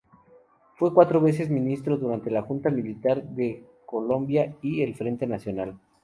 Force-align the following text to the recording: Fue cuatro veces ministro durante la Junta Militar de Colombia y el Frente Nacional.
Fue 0.77 0.95
cuatro 0.95 1.21
veces 1.21 1.51
ministro 1.51 1.95
durante 1.95 2.31
la 2.31 2.41
Junta 2.41 2.71
Militar 2.71 3.21
de 3.23 3.67
Colombia 3.85 4.57
y 4.63 4.81
el 4.81 4.95
Frente 4.95 5.27
Nacional. 5.27 5.77